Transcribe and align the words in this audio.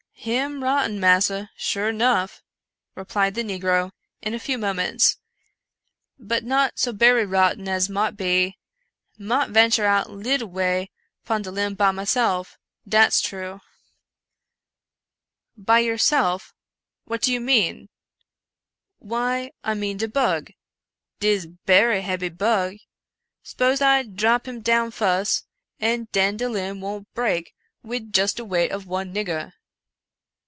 "Him 0.31 0.63
rotten, 0.63 0.99
massa, 0.99 1.49
sure 1.57 1.91
nuff," 1.91 2.43
replied 2.93 3.33
the 3.33 3.41
negro 3.43 3.89
in 4.21 4.35
a 4.35 4.39
few 4.39 4.55
moments," 4.59 5.17
but 6.29 6.43
not 6.43 6.77
so 6.77 6.93
berry 6.93 7.25
rotten 7.25 7.67
as 7.67 7.89
mought 7.89 8.17
be. 8.17 8.59
Mought 9.17 9.49
venture 9.49 9.87
out 9.87 10.11
leetle 10.11 10.47
way 10.47 10.91
pon 11.25 11.41
de 11.41 11.49
limb 11.49 11.73
by 11.73 11.89
myself, 11.89 12.59
dat's 12.87 13.19
true." 13.19 13.61
138 15.55 15.59
Edgar 15.59 15.59
Allan 15.59 15.59
Poe 15.59 15.61
'■"," 15.61 15.65
By 15.65 15.79
yourself!— 16.39 16.53
what 17.05 17.21
do 17.23 17.33
you 17.33 17.41
mean? 17.41 17.89
""Why, 18.99 19.49
I 19.63 19.73
mean 19.73 19.97
de 19.97 20.07
bug. 20.07 20.51
'Tis 21.19 21.47
berry 21.47 22.01
hebby 22.03 22.29
bug. 22.29 22.75
Spose 23.41 23.81
I 23.81 24.03
drop 24.03 24.47
him 24.47 24.61
down 24.61 24.91
fuss, 24.91 25.45
an 25.79 26.09
den 26.11 26.37
de 26.37 26.47
limb 26.47 26.79
won't 26.81 27.11
break 27.15 27.55
wid 27.81 28.13
just 28.13 28.37
de 28.37 28.45
weight 28.45 28.69
of 28.71 28.85
one 28.85 29.11
nigger." 29.15 29.53